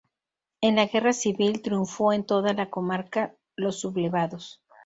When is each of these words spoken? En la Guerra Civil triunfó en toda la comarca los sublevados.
En 0.61 0.77
la 0.77 0.87
Guerra 0.87 1.13
Civil 1.13 1.61
triunfó 1.61 2.11
en 2.11 2.23
toda 2.25 2.53
la 2.53 2.71
comarca 2.71 3.35
los 3.55 3.79
sublevados. 3.81 4.59